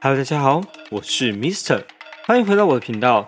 [0.00, 1.82] Hello，大家好，我是 Mister，
[2.24, 3.26] 欢迎回到我的频道。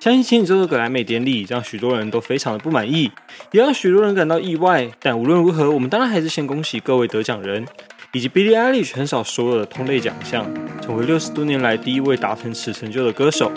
[0.00, 3.08] 相信前几周的格莱美典礼让许多人都非常的不满意，
[3.52, 4.90] 也让许多人感到意外。
[4.98, 7.64] 但无论如何，我们当然还是先恭喜各位得奖人，
[8.12, 10.44] 以及 Billie Eilish 横扫所有的同类奖项，
[10.82, 13.52] 成为六十多年来第一位达成此成就的歌手。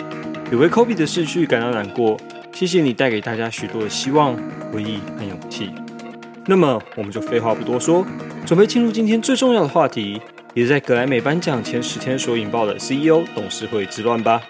[0.52, 2.16] 也为 Kobe 的逝去感到难过。
[2.52, 4.36] 谢谢你带给大家许多的希望、
[4.72, 5.72] 回忆和勇气。
[6.46, 8.06] 那么，我们就废话不多说，
[8.46, 10.20] 准备进入今天最重要的话题，
[10.54, 14.42] 也在格莱美颁奖前十天所引爆的 CEO 董事会之乱吧。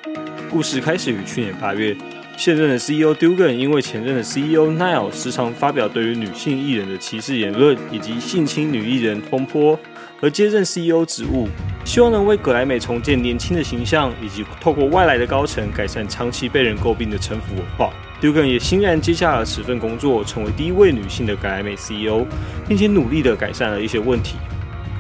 [0.50, 1.96] 故事开始于去年八月，
[2.36, 9.78] 现任的 CEO Duggan 因为前任的 CEO Niall 时常发表对于女性艺人的歧视言论，以及性侵女艺人风波，
[10.20, 11.48] 而接任 CEO 职务，
[11.84, 17.92] 希望能为格莱美重建年轻的形象，以及透过外来的高层改善长期被人诟病的城府文化。
[18.20, 22.26] Duggan 也欣然接下了此份工作，成为第一位女性的格莱美 CEO，
[22.66, 24.34] 并且努力地改善了一些问题。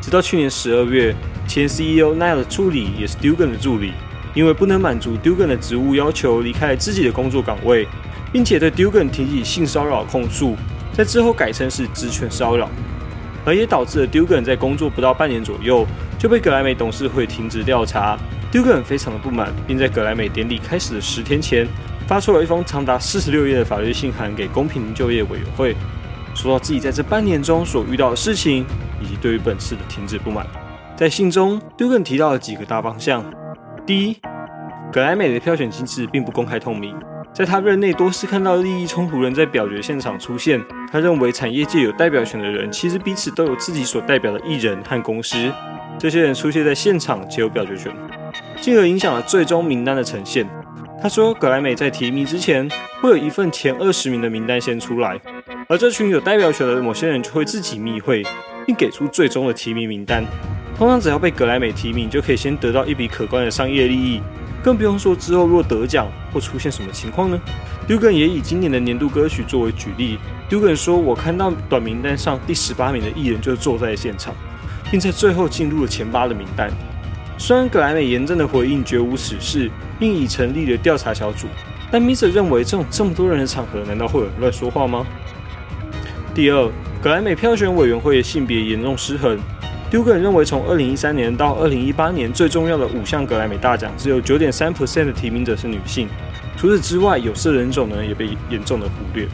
[0.02, 1.14] 直到去年十二月，
[1.46, 3.92] 前 CEO Nile 的助理也是 Dugan 的助理。
[4.34, 7.86] 因为不能满足 Dugan 的职务要求，离开了自己的工作岗位，
[8.32, 10.56] 并且对 Dugan 提起性骚扰控诉，
[10.94, 12.70] 在之后改称是职权骚扰，
[13.44, 15.86] 而也导致了 Dugan 在工作不到半年左右
[16.18, 18.18] 就被格莱美董事会停职调查。
[18.50, 21.68] Dugan 非常的不满，并在格莱美典礼开始的十天前，
[22.06, 25.76] 发出了一封长达四十六页的法律信函给公平就业委员会，
[26.34, 28.64] 说到自己在这半年中所遇到的事情，
[29.00, 30.46] 以及对于本次的停止不满。
[30.96, 33.24] 在信中，Dugan 提到了几个大方向。
[33.84, 34.16] 第一，
[34.92, 36.94] 格莱美的票选机制并不公开透明，
[37.32, 40.60] 在他任内多次看到利益冲突人在表决现场出现。
[40.90, 45.50] 他认为产业界有代表权的人，其实彼此都有自己所代表的艺人和公司，
[45.98, 47.92] 这些人出现在现场且有表决权，
[48.60, 50.46] 进而影响了最终名单的呈现。
[51.02, 55.18] 他说，格莱美在提名之前会有一份前二十名的名单先出来，
[55.72, 58.22] 而这群有代表权的某些人就会自己密会，
[58.66, 60.22] 并给出最终的提名名单。
[60.76, 64.20] 通常只要被格莱美提名，就可以先得到一笔可观的商业利益，
[64.62, 67.40] 更不用说之后若得奖或出现什么情况呢
[67.88, 70.18] ？Dugan 也以今年的年度歌曲作为举例。
[70.50, 74.34] Dugan 说：“我看到短名单上第十八名的艺人就坐在现场，
[74.90, 76.70] 并在最后进入了前八的名单。”
[77.40, 81.46] 虽然格莱美严正的回应绝无此事，并已成立了调查小组，
[81.90, 85.06] 但 Mr 认为这种这么多人的场合，难道会有人乱说话吗？
[86.34, 86.66] 第二，
[87.02, 89.38] 格莱美票选委员会的性别严重失衡。
[89.90, 96.08] Duggan 认为，从二零一三年到二零一八年，最重要的五项格莱美大奖，只有九点三 percent 的提名者是女性。
[96.56, 99.28] 除此之外，有色人种呢也被严重的忽略。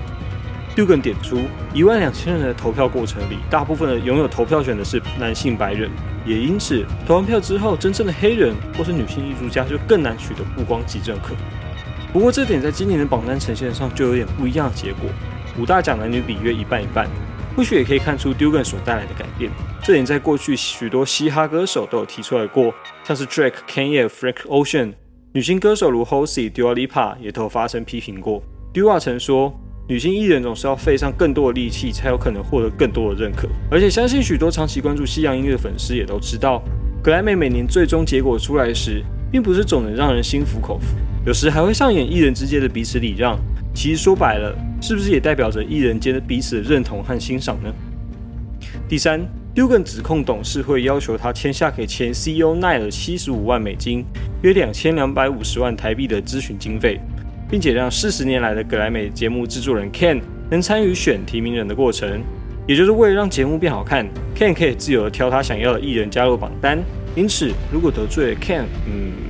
[0.74, 1.42] Duggan 点出，
[1.72, 5.88] 一万两千人的投票过程里，大部分的拥有投票权的是男性白人，
[6.26, 11.32] 也因此投完票之后，真正的黑人或是女性艺术家就更难取得曝光及认可。
[12.12, 15.08] 不过，这点在今年的榜单呈现上就有点不一样的结果，
[15.58, 17.08] 五大奖男女比约一半一半。
[17.56, 19.50] 或许也可以看出 Dugan 所带来的改变。
[19.82, 24.92] 这点在过去许多嘻哈歌手都有提出来过，像是 Drake、Kanye、Frank Ocean，
[25.32, 28.40] 女性歌手如 Halsey、Dua Lipa 也都有发声批评过。
[28.72, 29.52] Dua 曾说，
[29.88, 33.48] 女性艺人总是要费上更多的力气，才有可能获得更多的认可。
[33.68, 36.62] 而且相信许多长期关注西洋音乐的粉丝也都知道，
[37.02, 39.02] 格莱美每年最终结果出来时，
[39.32, 43.36] 并不是总能让人心服口服，有时还会上演艺人之间的彼此礼让。
[43.74, 47.72] 其实说白了，是不是也代表着艺人间的彼此的认同和欣赏呢？
[48.88, 49.20] 第三
[49.54, 54.04] ，Duggan 指控董事会要求他签下给前 CEO Neil 七十五万美金，
[54.42, 57.00] 约两千两百五十万台币的咨询经费，
[57.50, 62.22] 并且让四十年来的格莱美节目制作人 Ken 能参与选提名人的过程，
[62.66, 66.78] 也就是为了让节目变好看，Ken 可以自由地挑他想要的艺人加入榜单。
[67.14, 69.27] 因此，如果得罪了 Ken，嗯。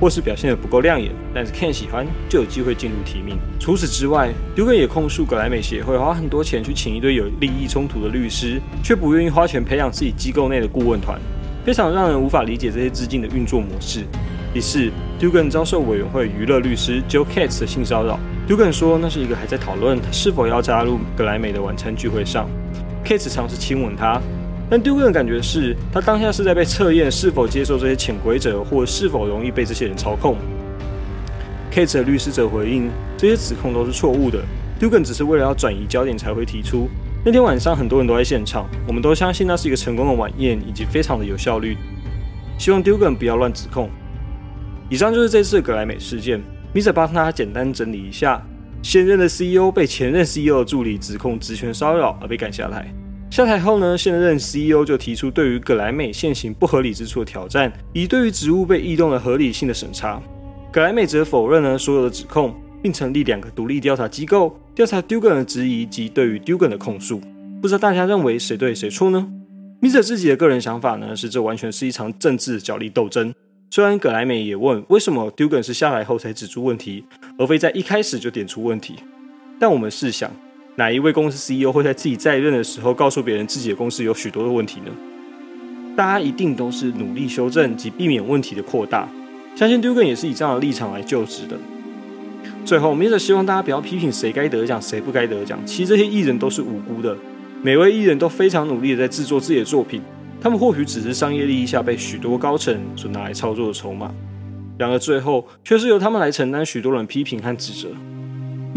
[0.00, 3.38] 或是表现得不够亮眼，但是 Ken 喜欢就有机会进入提名。
[3.58, 11.18] 除此之外，Dugan 也控诉格莱美协会花很多钱去请一堆有利益冲突的律师，却不愿意花钱培养自己机构内的顾问团，
[11.64, 14.04] 非常让人无法理解这些资金的运作模式。
[14.52, 14.90] 第四
[15.20, 18.18] ，Dugan 遭受委员会娱乐律师 Joe Katz 的性骚扰。
[18.48, 22.48] Dugan 说那是一个还在讨论他是否要加入格莱美的晚餐聚会上
[23.04, 24.20] ，Katz 尝试亲吻他。
[24.68, 30.36] 但 Duggan 的感觉是他当下是在被测验是否接受这些潜规则，或是否容易被这些人操控。
[31.72, 34.42] Kate 的律师则回应，这些指控都是错误的
[34.80, 36.88] ，Duggan 只是为了要转移焦点才会提出。
[37.24, 41.76] 那天晚上很多人都在现场，我们都相信那是一个成功的晚宴，以及非常的有效率。
[42.58, 43.90] 希望 Duggan 不要乱指控。
[44.88, 46.40] 以上就是这次的格莱美事件
[46.74, 46.92] ，Mr.
[46.92, 48.40] 帮他简单整理一下：
[48.82, 52.92] 现任的 CEO 被前任 CEO 的助理指控职权骚扰而被赶下台。
[53.28, 60.22] 下台后呢，现任 CEO 就提出对于葛莱美现行不合理之处的挑战，以对于职务被异动的合理性的审查。
[60.72, 67.20] 葛莱美则否认了所有的指控，并成立两个独立调查机构调查 Dugan 的质疑及对于 Dugan 的控诉。
[67.60, 69.28] 不知道大家认为谁对谁错呢
[69.80, 73.34] 米者自己的个人想法呢，是这完全是一场政治角力斗争。
[73.70, 77.04] 虽然葛莱美也问为什么 Duggan 是下来后才指出问题，
[77.38, 78.94] 而非在一开始就点出问题，
[79.60, 80.30] 但我们试想，
[80.78, 84.92] 哪一位公司 CEO 会在自己在任的时候告诉别人自己的公司有许多的问题呢？
[85.96, 89.08] 大家一定都是努力修正及避免问题的扩大。
[89.54, 91.56] 相信 Dugan 也是以这样的立场来就职的。
[92.66, 93.18] 最后，Mr.
[93.18, 95.58] 希望大家不要批评谁该得奖，谁不该得奖。
[95.64, 97.16] 其实这些艺人都是无辜的，
[97.62, 100.02] 每位艺人都非常努力的在制作自己的作品。
[100.42, 104.12] 他们或许只是商业利益下被许多高层所拿来操作的筹码，
[104.76, 107.88] 然而最后却是由他们来承担许多人批评和指责。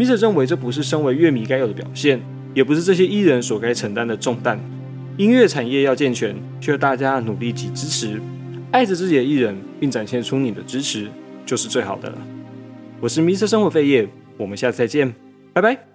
[0.00, 0.18] Mr.
[0.18, 2.18] 认为这不是身为乐迷该有的表现，
[2.54, 4.58] 也不是这些艺人所该承担的重担。
[5.18, 8.18] 音乐产业要健全，需要大家努力及支持，
[8.72, 11.06] 爱着自己的艺人，并展现出你的支持，
[11.44, 12.16] 就是最好的了。
[12.98, 13.46] 我是 Mr.
[13.46, 14.08] 生活费叶，
[14.38, 15.14] 我们下次再见，
[15.52, 15.89] 拜拜。